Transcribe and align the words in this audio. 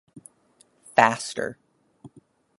Faster. 0.95 1.59